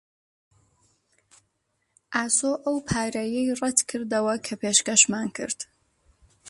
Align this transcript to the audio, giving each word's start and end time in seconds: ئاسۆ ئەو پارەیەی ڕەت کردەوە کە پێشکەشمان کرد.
ئاسۆ 2.13 2.51
ئەو 2.63 2.77
پارەیەی 2.87 3.53
ڕەت 3.59 3.79
کردەوە 3.89 4.35
کە 4.45 4.53
پێشکەشمان 4.61 5.27
کرد. 5.37 5.59